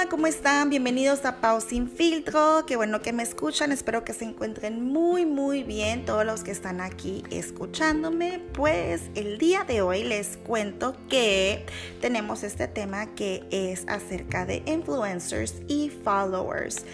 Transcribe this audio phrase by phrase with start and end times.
[0.00, 0.70] hola, ¿cómo están?
[0.70, 2.64] Bienvenidos a Pau Sin Filtro.
[2.66, 3.70] Qué bueno que me escuchan.
[3.70, 8.40] Espero que se encuentren muy, muy bien todos los que están aquí escuchándome.
[8.54, 11.66] Pues el día de hoy les cuento que
[12.00, 16.86] tenemos este tema que es acerca de influencers y followers.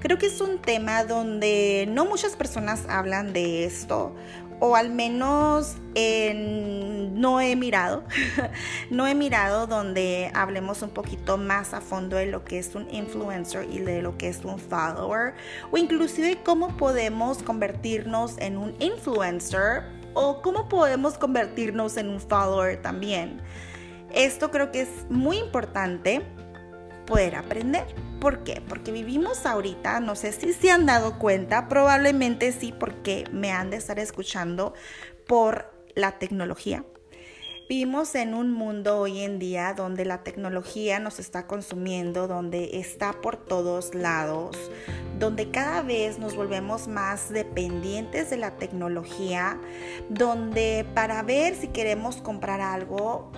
[0.00, 4.14] Creo que es un tema donde no muchas personas hablan de esto
[4.66, 8.02] o al menos no he mirado,
[8.90, 12.88] no he mirado donde hablemos un poquito más a fondo de lo que es un
[12.90, 15.34] influencer y de lo que es un follower,
[15.70, 19.82] o inclusive cómo podemos convertirnos en un influencer
[20.14, 23.42] o cómo podemos convertirnos en un follower también.
[24.14, 26.22] Esto creo que es muy importante
[27.04, 27.84] poder aprender.
[28.24, 28.62] ¿Por qué?
[28.66, 33.68] Porque vivimos ahorita, no sé si se han dado cuenta, probablemente sí, porque me han
[33.68, 34.72] de estar escuchando
[35.26, 36.86] por la tecnología.
[37.68, 43.12] Vivimos en un mundo hoy en día donde la tecnología nos está consumiendo, donde está
[43.20, 44.56] por todos lados,
[45.18, 49.60] donde cada vez nos volvemos más dependientes de la tecnología,
[50.08, 53.30] donde para ver si queremos comprar algo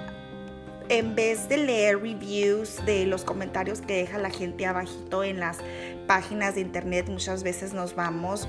[0.89, 5.59] en vez de leer reviews de los comentarios que deja la gente abajito en las
[6.07, 8.49] páginas de internet, muchas veces nos vamos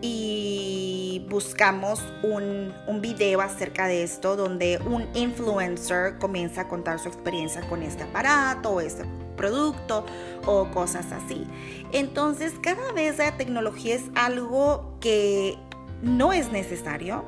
[0.00, 7.08] y buscamos un, un, video acerca de esto donde un influencer comienza a contar su
[7.08, 9.04] experiencia con este aparato o este
[9.36, 10.04] producto
[10.44, 11.46] o cosas así.
[11.92, 15.56] Entonces cada vez la tecnología es algo que
[16.02, 17.24] no es necesario,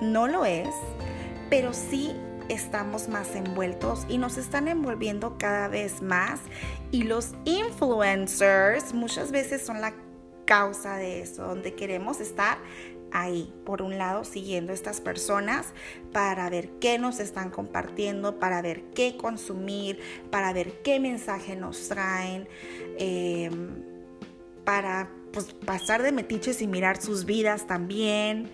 [0.00, 0.68] no lo es,
[1.50, 2.14] pero sí
[2.48, 6.40] estamos más envueltos y nos están envolviendo cada vez más.
[6.90, 9.94] Y los influencers muchas veces son la
[10.44, 12.58] causa de eso, donde queremos estar
[13.12, 15.72] ahí, por un lado, siguiendo a estas personas
[16.12, 21.88] para ver qué nos están compartiendo, para ver qué consumir, para ver qué mensaje nos
[21.88, 22.48] traen,
[22.98, 23.70] em,
[24.64, 28.50] para pues, pasar de metiches y mirar sus vidas también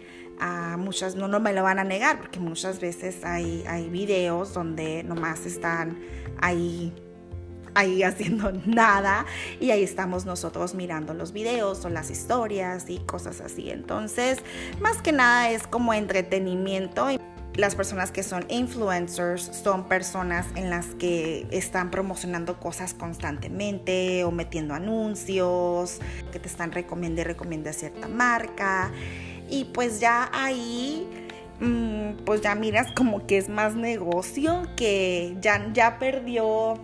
[0.78, 5.02] muchas, no, no me lo van a negar, porque muchas veces hay, hay videos donde
[5.04, 5.98] nomás están
[6.40, 6.92] ahí
[7.74, 9.26] ahí haciendo nada
[9.60, 13.70] y ahí estamos nosotros mirando los videos o las historias y cosas así.
[13.70, 14.38] Entonces,
[14.80, 17.08] más que nada es como entretenimiento.
[17.54, 24.30] Las personas que son influencers son personas en las que están promocionando cosas constantemente o
[24.30, 25.98] metiendo anuncios,
[26.32, 28.92] que te están recomendando y recomienda cierta marca
[29.50, 31.06] y pues ya ahí
[31.60, 36.80] mm, pues ya miras como que es más negocio, que ya, ya perdió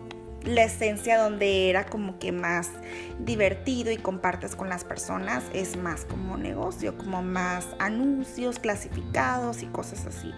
[0.46, 2.70] la esencia donde era como que más
[3.18, 9.66] divertido y compartes con las personas, es más como negocio, como más anuncios clasificados y
[9.66, 10.32] cosas así.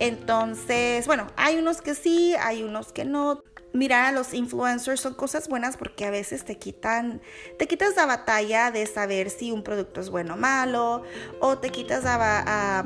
[0.00, 3.42] Entonces, bueno, hay unos que sí, hay unos que no.
[3.74, 7.20] Mirar a los influencers son cosas buenas porque a veces te quitan,
[7.58, 11.02] te quitas la batalla de saber si un producto es bueno o malo,
[11.40, 12.82] o te quitas la,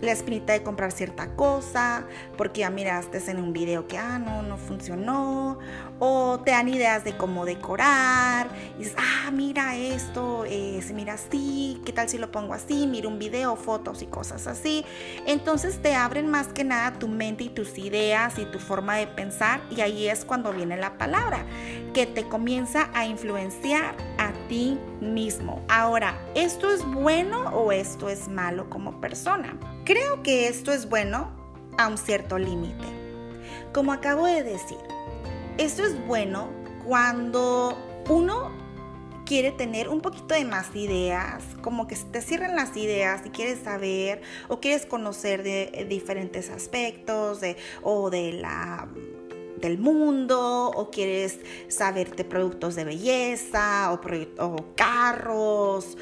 [0.00, 2.04] la espinita de comprar cierta cosa
[2.36, 5.58] porque ya miraste en un video que, ah, no, no funcionó,
[5.98, 11.14] o te dan ideas de cómo decorar, y dices, ah, mira esto, eh, se mira
[11.14, 12.86] así, ¿qué tal si lo pongo así?
[12.86, 14.84] Mira un video, fotos y cosas así.
[15.26, 19.08] Entonces te abren más que nada tu mente y tus ideas y tu forma de
[19.08, 21.44] pensar, y ahí es cuando viene la palabra,
[21.92, 25.62] que te comienza a influenciar a ti mismo.
[25.68, 29.58] Ahora, ¿esto es bueno o esto es malo como persona?
[29.88, 31.30] Creo que esto es bueno
[31.78, 32.84] a un cierto límite.
[33.72, 34.76] Como acabo de decir,
[35.56, 36.50] esto es bueno
[36.84, 37.74] cuando
[38.10, 38.52] uno
[39.24, 43.60] quiere tener un poquito de más ideas, como que te cierran las ideas y quieres
[43.60, 48.88] saber o quieres conocer de diferentes aspectos de, o de la
[49.56, 55.96] del mundo o quieres saber de productos de belleza o, o carros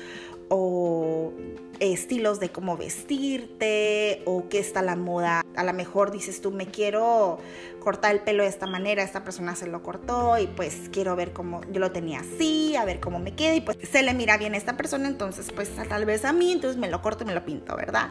[0.49, 1.33] o
[1.81, 5.45] estilos de cómo vestirte o qué está la moda.
[5.57, 7.39] A lo mejor dices tú, me quiero
[7.81, 11.33] cortar el pelo de esta manera, esta persona se lo cortó y pues quiero ver
[11.33, 14.37] cómo yo lo tenía así, a ver cómo me queda y pues se le mira
[14.39, 17.29] bien a esta persona, entonces pues tal vez a mí, entonces me lo corto y
[17.29, 18.11] me lo pinto, ¿verdad?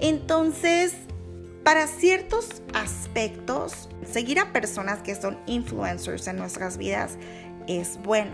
[0.00, 0.94] Entonces,
[1.62, 7.16] para ciertos aspectos, seguir a personas que son influencers en nuestras vidas
[7.68, 8.32] es bueno.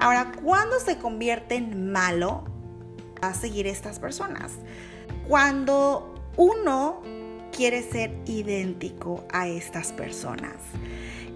[0.00, 2.44] Ahora, cuando se convierte en malo,
[3.22, 4.52] a seguir estas personas.
[5.26, 7.02] Cuando uno
[7.52, 10.54] quiere ser idéntico a estas personas.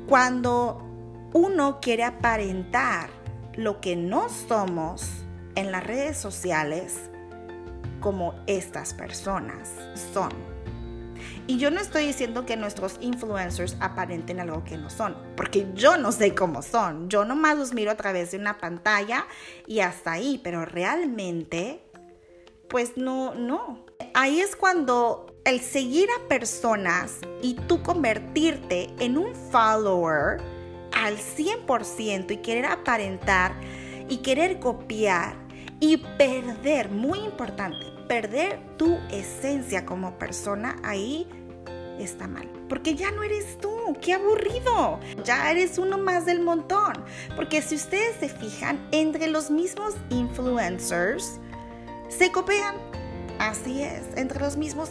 [0.06, 0.80] Cuando
[1.32, 3.10] uno quiere aparentar
[3.56, 5.24] lo que no somos
[5.54, 7.10] en las redes sociales
[8.00, 9.70] como estas personas
[10.12, 10.51] son.
[11.46, 15.96] Y yo no estoy diciendo que nuestros influencers aparenten algo que no son, porque yo
[15.96, 17.08] no sé cómo son.
[17.08, 19.26] Yo nomás los miro a través de una pantalla
[19.66, 21.82] y hasta ahí, pero realmente,
[22.68, 23.84] pues no, no.
[24.14, 30.40] Ahí es cuando el seguir a personas y tú convertirte en un follower
[30.92, 33.52] al 100% y querer aparentar
[34.08, 35.36] y querer copiar
[35.80, 41.26] y perder, muy importante, perder tu esencia como persona, ahí
[41.98, 42.48] está mal.
[42.68, 45.00] Porque ya no eres tú, qué aburrido.
[45.24, 47.04] Ya eres uno más del montón.
[47.36, 51.38] Porque si ustedes se fijan, entre los mismos influencers
[52.08, 52.76] se copian
[53.42, 54.90] Así es, entre los mismos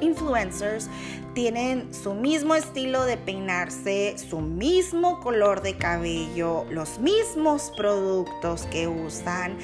[0.00, 0.88] influencers
[1.34, 8.88] tienen su mismo estilo de peinarse, su mismo color de cabello, los mismos productos que
[8.88, 9.58] usan,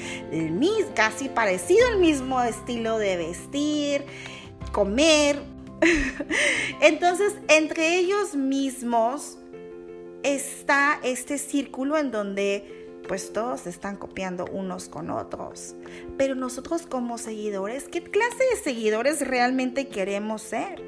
[0.93, 4.03] casi parecido al mismo estilo de vestir,
[4.71, 5.41] comer.
[6.79, 9.39] Entonces, entre ellos mismos
[10.21, 15.75] está este círculo en donde pues todos están copiando unos con otros.
[16.17, 20.81] Pero nosotros como seguidores, ¿qué clase de seguidores realmente queremos ser?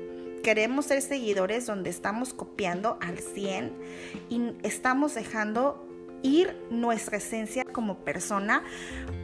[0.44, 3.74] Queremos ser seguidores donde estamos copiando al 100
[4.30, 5.88] y estamos dejando
[6.21, 8.63] ir nuestra esencia como persona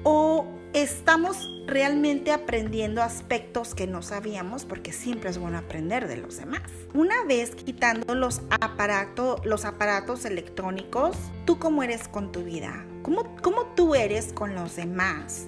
[0.03, 1.37] o estamos
[1.67, 6.61] realmente aprendiendo aspectos que no sabíamos porque siempre es bueno aprender de los demás.
[6.93, 12.85] Una vez quitando los aparatos, los aparatos electrónicos, ¿tú cómo eres con tu vida?
[13.03, 15.47] ¿Cómo, ¿Cómo tú eres con los demás?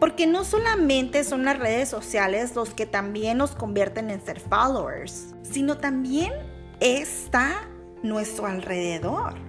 [0.00, 5.34] Porque no solamente son las redes sociales los que también nos convierten en ser followers,
[5.42, 6.32] sino también
[6.80, 7.68] está
[8.02, 9.48] nuestro alrededor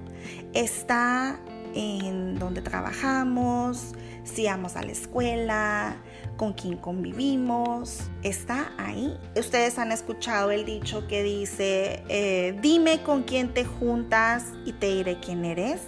[0.54, 1.40] está
[1.74, 3.94] en donde trabajamos,
[4.24, 5.98] si vamos a la escuela,
[6.38, 9.18] con quién convivimos, está ahí.
[9.36, 14.88] Ustedes han escuchado el dicho que dice, eh, dime con quién te juntas y te
[14.88, 15.82] diré quién eres.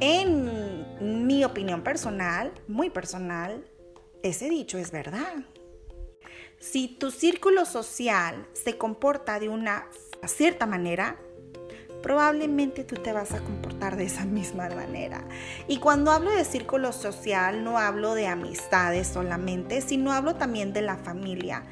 [0.00, 3.64] En mi opinión personal, muy personal,
[4.22, 5.44] ese dicho es verdad.
[6.58, 9.86] Si tu círculo social se comporta de una
[10.26, 11.18] cierta manera,
[12.04, 15.24] probablemente tú te vas a comportar de esa misma manera.
[15.66, 20.82] Y cuando hablo de círculo social, no hablo de amistades solamente, sino hablo también de
[20.82, 21.62] la familia,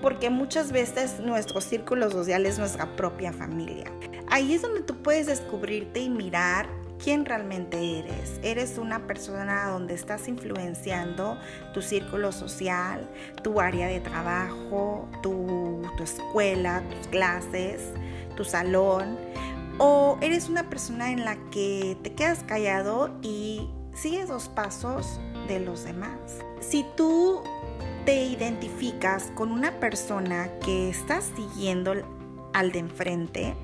[0.00, 3.84] porque muchas veces nuestro círculo social es nuestra propia familia.
[4.28, 8.40] Ahí es donde tú puedes descubrirte y mirar quién realmente eres.
[8.42, 11.38] Eres una persona donde estás influenciando
[11.74, 13.06] tu círculo social,
[13.42, 17.82] tu área de trabajo, tu, tu escuela, tus clases,
[18.36, 19.18] tu salón
[19.84, 25.18] o eres una persona en la que te quedas callado y sigues los pasos
[25.48, 26.20] de los demás.
[26.60, 27.42] Si tú
[28.06, 31.94] te identificas con una persona que estás siguiendo
[32.52, 33.56] al de enfrente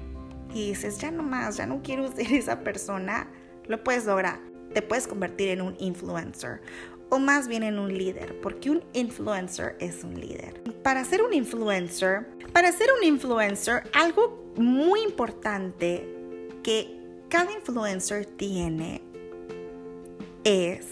[0.53, 3.29] y dices, ya no más, ya no quiero ser esa persona,
[3.69, 4.41] lo puedes lograr.
[4.75, 6.63] Te puedes convertir en un influencer
[7.11, 10.63] o más bien en un líder, porque un influencer es un líder.
[10.83, 16.07] Para ser un influencer, para ser un influencer, algo muy importante
[16.63, 19.03] que cada influencer tiene
[20.45, 20.87] es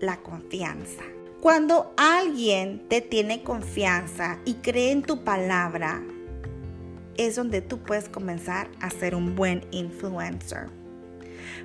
[0.00, 1.02] la confianza.
[1.40, 6.02] Cuando alguien te tiene confianza y cree en tu palabra,
[7.16, 10.68] es donde tú puedes comenzar a ser un buen influencer.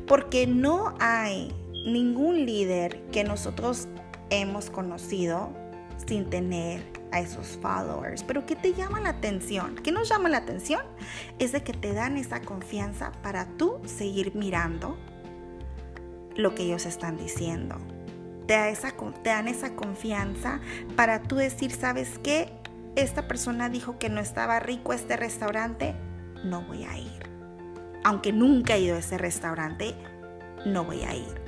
[0.08, 1.54] Porque no hay
[1.86, 3.88] ningún líder que nosotros
[4.30, 5.50] hemos conocido
[6.06, 8.24] sin tener a esos followers.
[8.24, 9.75] Pero ¿qué te llama la atención?
[9.75, 10.82] ¿Qué nos llama la atención?
[11.39, 14.98] Es de que te dan esa confianza para tú seguir mirando
[16.36, 17.75] lo que ellos están diciendo.
[18.48, 18.75] Te,
[19.24, 20.60] dan esa confianza
[20.96, 22.51] para tú decir, ¿sabes qué?
[22.96, 25.96] Esta persona dijo que no estaba rico este restaurante,
[26.44, 27.30] no voy a ir.
[28.03, 29.96] Aunque nunca he ido a ese restaurante,
[30.65, 31.41] no voy a ir.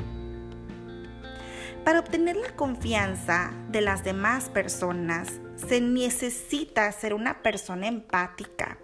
[1.84, 8.78] Para obtener la confianza de las demás personas, se necesita ser una persona empática.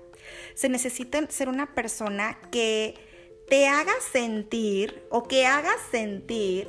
[0.54, 2.96] Se necesita ser una persona que
[3.50, 6.68] te haga sentir o que haga sentir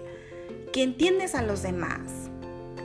[0.73, 2.31] que entiendes a los demás,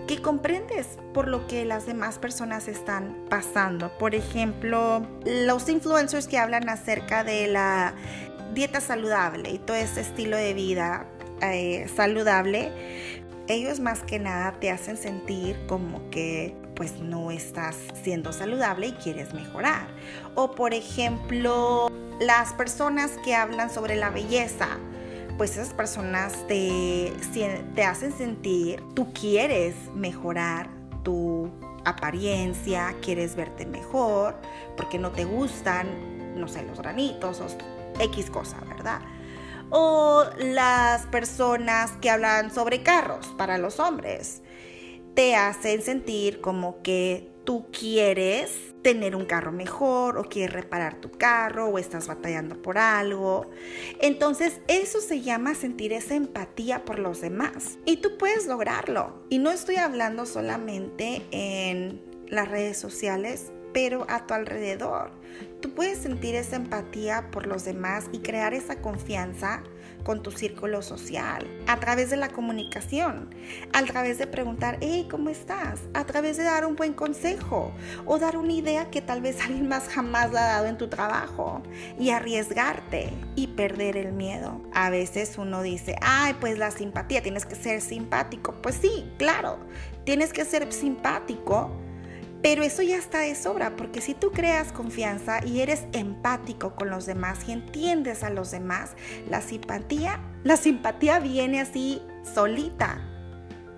[0.07, 3.97] que comprendes por lo que las demás personas están pasando.
[3.97, 7.93] Por ejemplo, los influencers que hablan acerca de la
[8.53, 11.07] dieta saludable y todo ese estilo de vida
[11.41, 12.71] eh, saludable,
[13.47, 18.91] ellos más que nada te hacen sentir como que pues no estás siendo saludable y
[18.93, 19.87] quieres mejorar.
[20.35, 21.89] O por ejemplo,
[22.19, 24.67] las personas que hablan sobre la belleza,
[25.37, 27.11] pues esas personas te,
[27.75, 30.69] te hacen sentir, tú quieres mejorar
[31.03, 31.51] tu
[31.85, 34.35] apariencia, quieres verte mejor,
[34.75, 37.41] porque no te gustan, no sé, los granitos
[37.99, 39.01] X cosa, ¿verdad?
[39.69, 44.41] O las personas que hablan sobre carros para los hombres
[45.15, 51.09] te hacen sentir como que tú quieres tener un carro mejor o quieres reparar tu
[51.09, 53.49] carro o estás batallando por algo.
[53.99, 59.23] Entonces eso se llama sentir esa empatía por los demás y tú puedes lograrlo.
[59.29, 65.11] Y no estoy hablando solamente en las redes sociales, pero a tu alrededor.
[65.61, 69.63] Tú puedes sentir esa empatía por los demás y crear esa confianza
[70.05, 73.35] con tu círculo social, a través de la comunicación,
[73.73, 75.81] a través de preguntar, hey, ¿cómo estás?
[75.93, 77.73] A través de dar un buen consejo
[78.05, 80.87] o dar una idea que tal vez alguien más jamás la ha dado en tu
[80.87, 81.61] trabajo
[81.99, 84.61] y arriesgarte y perder el miedo.
[84.73, 88.53] A veces uno dice, ay, pues la simpatía, tienes que ser simpático.
[88.61, 89.59] Pues sí, claro,
[90.05, 91.71] tienes que ser simpático
[92.45, 96.91] pero eso ya está de sobra, porque si tú creas confianza y eres empático con
[96.91, 98.91] los demás y entiendes a los demás,
[99.27, 102.03] la simpatía, la simpatía viene así
[102.35, 103.01] solita.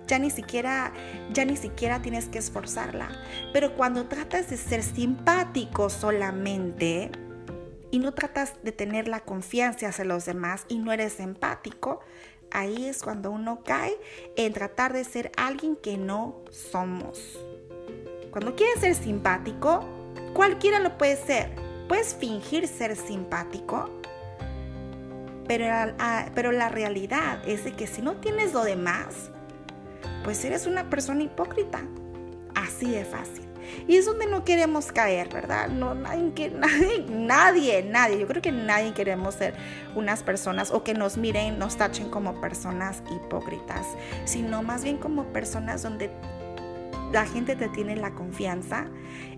[0.06, 0.92] Ya ni siquiera,
[1.32, 3.08] ya ni siquiera tienes que esforzarla.
[3.54, 7.10] Pero cuando tratas de ser simpático solamente
[7.90, 12.00] y no tratas de tener la confianza hacia los demás y no eres empático,
[12.50, 13.96] ahí es cuando uno cae
[14.36, 17.38] en tratar de ser alguien que no somos.
[18.30, 19.84] Cuando quieres ser simpático,
[20.34, 21.50] cualquiera lo puede ser.
[21.88, 23.90] Puedes fingir ser simpático,
[25.48, 29.30] pero, la realidad es de que si no tienes lo demás,
[30.22, 31.80] pues eres una persona hipócrita.
[32.54, 33.46] Así de fácil.
[33.86, 35.68] Y es donde no queremos caer, ¿verdad?
[35.68, 38.18] No, nadie, nadie, nadie, nadie.
[38.18, 39.54] Yo creo que nadie queremos ser
[39.94, 43.86] unas personas o que nos miren, nos tachen como personas hipócritas,
[44.24, 46.10] sino más bien como personas donde
[47.12, 48.86] la gente te tiene la confianza,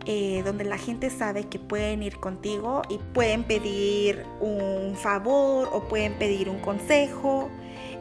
[0.06, 5.88] eh, donde la gente sabe que pueden ir contigo y pueden pedir un favor o
[5.88, 7.50] pueden pedir un consejo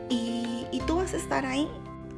[0.09, 1.67] y, y tú vas a estar ahí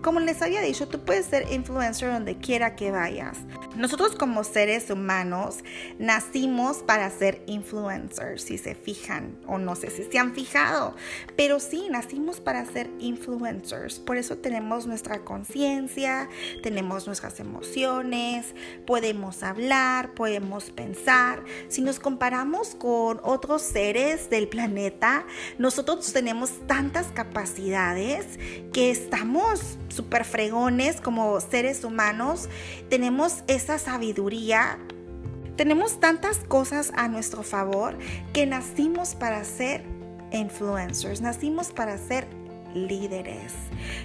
[0.02, 3.38] como les había dicho, tú puedes ser influencer donde quiera que vayas.
[3.82, 5.64] Nosotros como seres humanos
[5.98, 10.96] nacimos para ser influencers, si se fijan, o no sé si se han fijado,
[11.36, 13.98] pero sí, nacimos para ser influencers.
[13.98, 16.30] Por eso tenemos nuestra conciencia,
[16.62, 18.54] tenemos nuestras emociones,
[18.86, 21.44] podemos hablar, podemos pensar.
[21.68, 25.26] Si nos comparamos con otros seres del planeta,
[25.58, 28.38] nosotros tenemos tantas capacidades
[28.74, 32.48] que estamos super fregones como seres humanos,
[32.90, 34.78] tenemos esa sabiduría,
[35.56, 37.98] tenemos tantas cosas a nuestro favor
[38.34, 39.84] que nacimos para ser
[40.32, 42.28] influencers, nacimos para ser
[42.74, 43.54] líderes,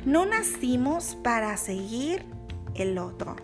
[0.04, 2.24] no nacimos para seguir
[2.74, 3.36] el otro.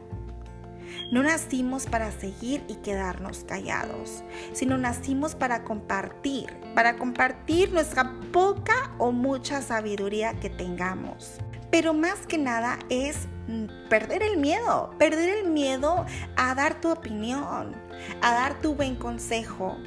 [1.10, 8.94] No nacimos para seguir y quedarnos callados, sino nacimos para compartir, para compartir nuestra poca
[8.98, 11.38] o mucha sabiduría que tengamos
[11.72, 13.16] pero más que nada es
[13.48, 16.04] mm, perder el miedo, perder el miedo
[16.36, 17.74] a dar tu opinión,
[18.20, 19.78] a dar tu buen consejo,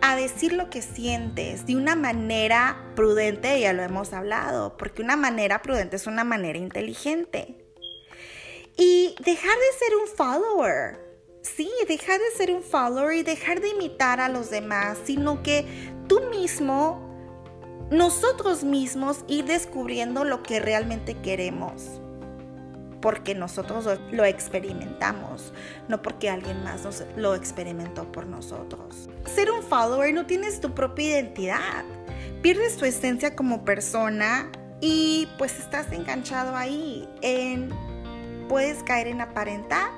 [0.00, 5.16] a decir lo que sientes de una manera prudente, ya lo hemos hablado, porque una
[5.16, 7.64] manera prudente es una manera inteligente.
[8.76, 11.00] Y dejar de ser un follower.
[11.42, 15.66] Sí, dejar de ser un follower y dejar de imitar a los demás, sino que
[16.06, 17.07] tú mismo
[17.90, 22.00] nosotros mismos ir descubriendo lo que realmente queremos.
[23.00, 25.52] Porque nosotros lo experimentamos,
[25.86, 29.08] no porque alguien más nos lo experimentó por nosotros.
[29.24, 31.84] Ser un follower no tienes tu propia identidad.
[32.42, 37.72] Pierdes tu esencia como persona y pues estás enganchado ahí en
[38.48, 39.90] puedes caer en aparentar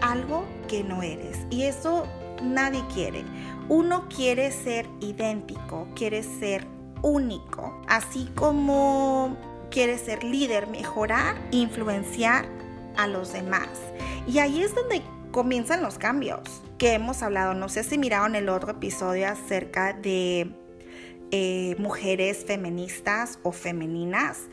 [0.00, 2.06] algo que no eres y eso
[2.42, 3.24] nadie quiere.
[3.68, 9.36] Uno quiere ser idéntico, quiere ser único, así como
[9.70, 12.46] quiere ser líder, mejorar, influenciar
[12.96, 13.68] a los demás.
[14.26, 16.40] Y ahí es donde comienzan los cambios
[16.78, 17.54] que hemos hablado.
[17.54, 20.50] No sé si miraron el otro episodio acerca de
[21.30, 24.48] eh, mujeres feministas o femeninas.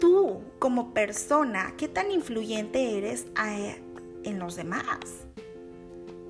[0.00, 3.82] Tú como persona, ¿qué tan influyente eres eh,
[4.24, 5.26] en los demás?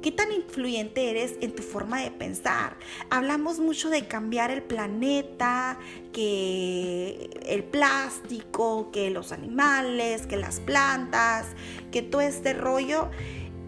[0.08, 2.78] ¿Qué tan influyente eres en tu forma de pensar?
[3.10, 5.78] Hablamos mucho de cambiar el planeta,
[6.14, 11.48] que el plástico, que los animales, que las plantas,
[11.92, 13.10] que todo este rollo.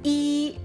[0.02, 0.56] Y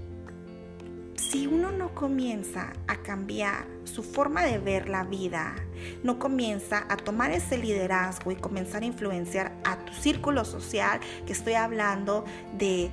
[1.16, 5.56] si uno no comienza a cambiar su forma de ver la vida,
[6.02, 11.34] no comienza a tomar ese liderazgo y comenzar a influenciar a tu círculo social, que
[11.34, 12.24] estoy hablando
[12.56, 12.90] de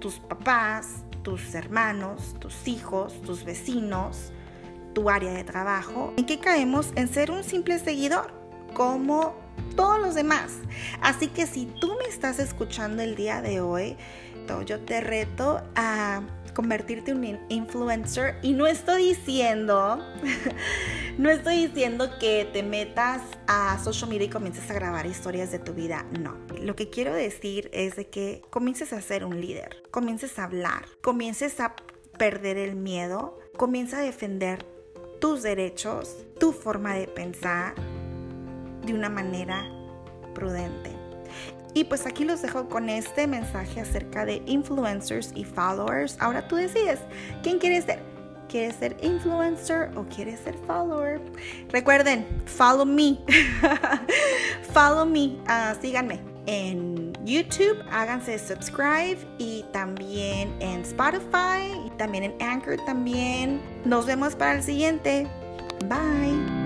[0.00, 4.32] tus papás, tus hermanos, tus hijos, tus vecinos,
[4.94, 8.32] tu área de trabajo, en que caemos en ser un simple seguidor,
[8.74, 9.34] como
[9.76, 10.54] todos los demás.
[11.00, 13.96] Así que si tú me estás escuchando el día de hoy,
[14.64, 16.22] yo te reto a
[16.54, 18.36] convertirte en un influencer.
[18.42, 20.04] Y no estoy diciendo,
[21.18, 25.60] no estoy diciendo que te metas a social media y comiences a grabar historias de
[25.60, 26.36] tu vida, no.
[26.60, 30.84] Lo que quiero decir es de que comiences a ser un líder, comiences a hablar,
[31.00, 31.76] comiences a
[32.18, 34.66] perder el miedo, comienza a defender
[35.20, 37.74] tus derechos, tu forma de pensar
[38.84, 39.70] de una manera
[40.34, 41.07] prudente.
[41.74, 46.16] Y pues aquí los dejo con este mensaje acerca de influencers y followers.
[46.20, 47.00] Ahora tú decides
[47.42, 48.00] quién quieres ser.
[48.48, 51.20] ¿Quieres ser influencer o quieres ser follower?
[51.70, 53.18] Recuerden, follow me.
[54.72, 55.36] follow me.
[55.46, 63.60] Ah, síganme en YouTube, háganse subscribe y también en Spotify y también en Anchor también.
[63.84, 65.26] Nos vemos para el siguiente.
[65.86, 66.57] Bye.